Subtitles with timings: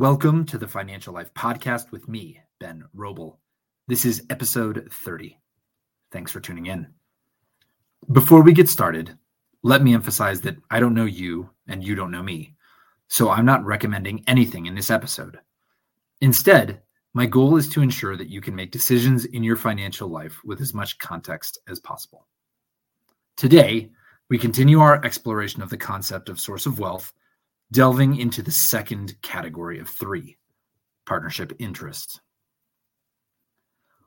[0.00, 3.36] Welcome to the Financial Life Podcast with me, Ben Roble.
[3.86, 5.38] This is episode 30.
[6.10, 6.86] Thanks for tuning in.
[8.10, 9.14] Before we get started,
[9.62, 12.54] let me emphasize that I don't know you and you don't know me,
[13.08, 15.38] so I'm not recommending anything in this episode.
[16.22, 16.80] Instead,
[17.12, 20.62] my goal is to ensure that you can make decisions in your financial life with
[20.62, 22.26] as much context as possible.
[23.36, 23.90] Today,
[24.30, 27.12] we continue our exploration of the concept of source of wealth
[27.72, 30.36] delving into the second category of three
[31.06, 32.20] partnership interest.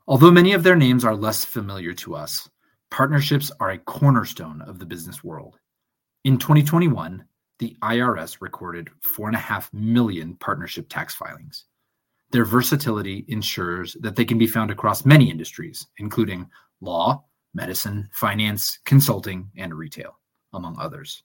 [0.06, 2.48] Although many of their names are less familiar to us,
[2.90, 5.58] partnerships are a cornerstone of the business world.
[6.24, 7.24] In 2021,
[7.58, 11.64] the IRS recorded 4.5 million partnership tax filings.
[12.30, 16.48] Their versatility ensures that they can be found across many industries, including
[16.80, 20.18] law, medicine, finance, consulting, and retail,
[20.52, 21.22] among others.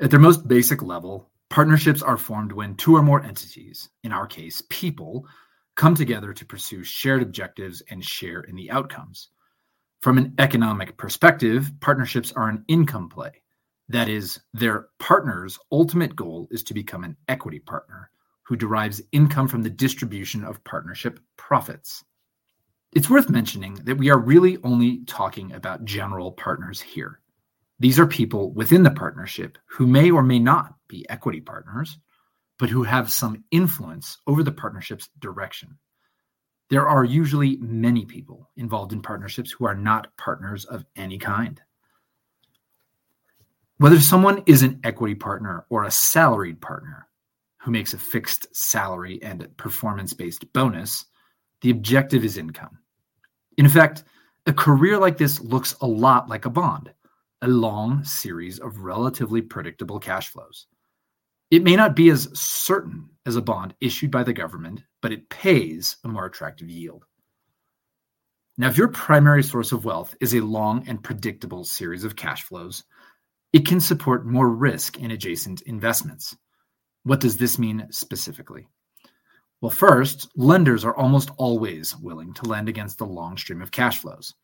[0.00, 4.26] At their most basic level, partnerships are formed when two or more entities, in our
[4.26, 5.26] case, people,
[5.76, 9.28] come together to pursue shared objectives and share in the outcomes.
[10.00, 13.42] From an economic perspective, partnerships are an income play.
[13.90, 18.10] That is, their partner's ultimate goal is to become an equity partner
[18.44, 22.02] who derives income from the distribution of partnership profits.
[22.92, 27.20] It's worth mentioning that we are really only talking about general partners here.
[27.80, 31.98] These are people within the partnership who may or may not be equity partners,
[32.58, 35.78] but who have some influence over the partnership's direction.
[36.68, 41.58] There are usually many people involved in partnerships who are not partners of any kind.
[43.78, 47.08] Whether someone is an equity partner or a salaried partner
[47.62, 51.06] who makes a fixed salary and performance based bonus,
[51.62, 52.78] the objective is income.
[53.56, 54.04] In fact,
[54.44, 56.92] a career like this looks a lot like a bond
[57.42, 60.66] a long series of relatively predictable cash flows.
[61.50, 65.28] It may not be as certain as a bond issued by the government, but it
[65.30, 67.04] pays a more attractive yield.
[68.56, 72.42] Now, if your primary source of wealth is a long and predictable series of cash
[72.42, 72.84] flows,
[73.52, 76.36] it can support more risk in adjacent investments.
[77.04, 78.68] What does this mean specifically?
[79.60, 83.98] Well, first, lenders are almost always willing to lend against the long stream of cash
[83.98, 84.34] flows.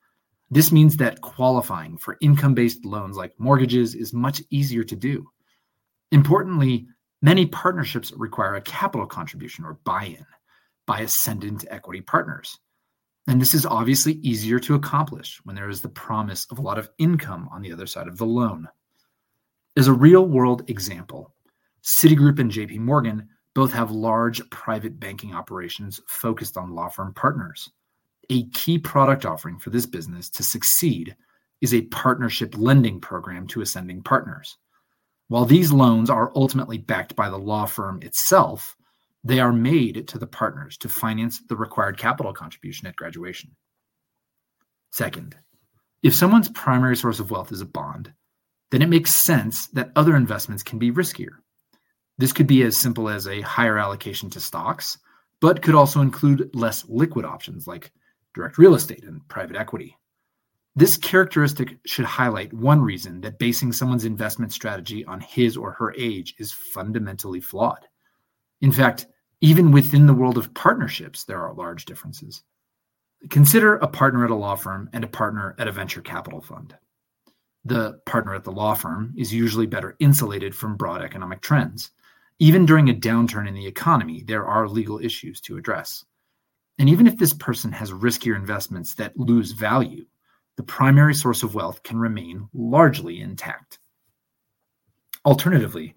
[0.51, 5.29] This means that qualifying for income based loans like mortgages is much easier to do.
[6.13, 6.87] Importantly,
[7.21, 10.27] many partnerships require a capital contribution or buy in
[10.87, 12.59] by ascendant equity partners.
[13.27, 16.79] And this is obviously easier to accomplish when there is the promise of a lot
[16.79, 18.69] of income on the other side of the loan.
[19.77, 21.35] As a real world example,
[21.83, 27.71] Citigroup and JP Morgan both have large private banking operations focused on law firm partners.
[28.31, 31.17] A key product offering for this business to succeed
[31.61, 34.59] is a partnership lending program to ascending partners.
[35.29, 38.77] While these loans are ultimately backed by the law firm itself,
[39.25, 43.57] they are made to the partners to finance the required capital contribution at graduation.
[44.93, 45.37] Second,
[46.03, 48.13] if someone's primary source of wealth is a bond,
[48.71, 51.39] then it makes sense that other investments can be riskier.
[52.19, 54.99] This could be as simple as a higher allocation to stocks,
[55.41, 57.93] but could also include less liquid options like
[58.37, 59.97] direct real estate, and private equity.
[60.77, 65.95] This characteristic should highlight one reason that basing someone's investment strategy on his or her
[65.95, 67.89] age is fundamentally flawed.
[68.61, 69.07] In fact,
[69.41, 72.43] even within the world of partnerships, there are large differences.
[73.31, 76.77] Consider a partner at a law firm and a partner at a venture capital fund.
[77.65, 81.91] The partner at the law firm is usually better insulated from broad economic trends.
[82.39, 86.05] Even during a downturn in the economy, there are legal issues to address.
[86.79, 90.05] And even if this person has riskier investments that lose value,
[90.57, 93.79] the primary source of wealth can remain largely intact.
[95.25, 95.95] Alternatively,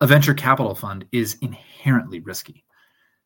[0.00, 2.64] a venture capital fund is inherently risky.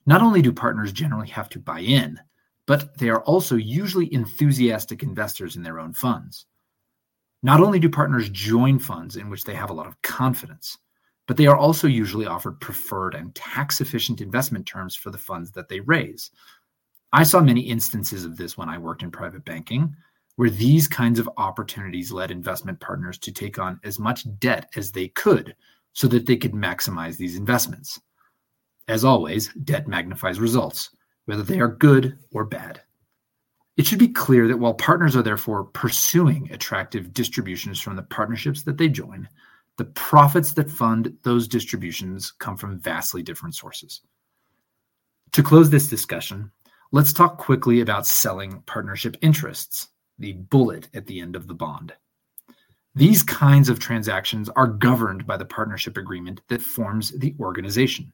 [0.06, 2.18] Not only do partners generally have to buy in,
[2.66, 6.46] but they are also usually enthusiastic investors in their own funds.
[7.42, 10.78] Not only do partners join funds in which they have a lot of confidence,
[11.26, 15.50] but they are also usually offered preferred and tax efficient investment terms for the funds
[15.52, 16.30] that they raise,
[17.12, 19.94] I saw many instances of this when I worked in private banking,
[20.36, 24.90] where these kinds of opportunities led investment partners to take on as much debt as
[24.90, 25.54] they could
[25.92, 28.00] so that they could maximize these investments.
[28.88, 30.90] As always, debt magnifies results,
[31.26, 32.80] whether they are good or bad.
[33.76, 38.62] It should be clear that while partners are therefore pursuing attractive distributions from the partnerships
[38.62, 39.28] that they join,
[39.78, 44.02] the profits that fund those distributions come from vastly different sources.
[45.32, 46.50] To close this discussion,
[46.94, 51.94] Let's talk quickly about selling partnership interests, the bullet at the end of the bond.
[52.94, 58.12] These kinds of transactions are governed by the partnership agreement that forms the organization.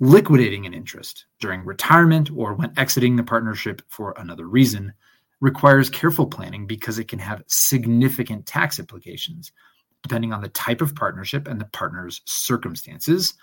[0.00, 4.94] Liquidating an interest during retirement or when exiting the partnership for another reason
[5.42, 9.52] requires careful planning because it can have significant tax implications
[10.02, 13.34] depending on the type of partnership and the partner's circumstances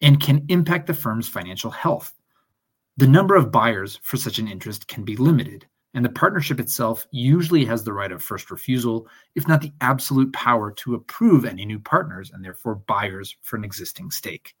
[0.00, 2.14] and can impact the firm's financial health.
[2.98, 7.06] The number of buyers for such an interest can be limited, and the partnership itself
[7.10, 11.66] usually has the right of first refusal, if not the absolute power to approve any
[11.66, 14.54] new partners and therefore buyers for an existing stake.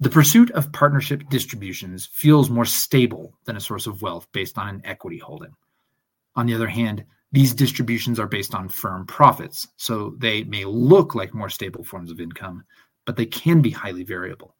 [0.00, 4.68] The pursuit of partnership distributions feels more stable than a source of wealth based on
[4.68, 5.54] an equity holding.
[6.36, 11.14] On the other hand, these distributions are based on firm profits, so they may look
[11.14, 12.64] like more stable forms of income,
[13.06, 14.54] but they can be highly variable.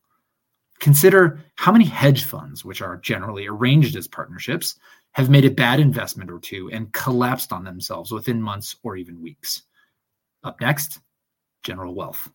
[0.84, 4.78] Consider how many hedge funds, which are generally arranged as partnerships,
[5.12, 9.22] have made a bad investment or two and collapsed on themselves within months or even
[9.22, 9.62] weeks.
[10.42, 11.00] Up next,
[11.62, 12.30] general wealth.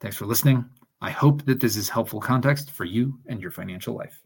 [0.00, 0.64] Thanks for listening.
[1.00, 4.21] I hope that this is helpful context for you and your financial life.